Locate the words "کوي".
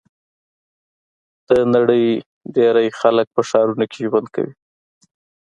4.35-4.53